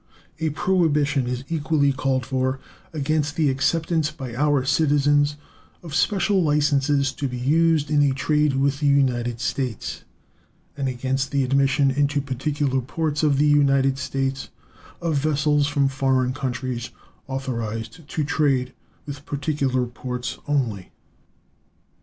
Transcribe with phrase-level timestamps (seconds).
[0.39, 2.59] A prohibition is equally called for
[2.91, 5.35] against the acceptance by our citizens
[5.83, 10.01] of special licenses to be used in a trade with the United States,
[10.75, 14.49] and against the admission into particular ports of the United States
[15.03, 16.89] of vessels from foreign countries
[17.27, 18.73] authorized to trade
[19.05, 20.89] with particular ports only.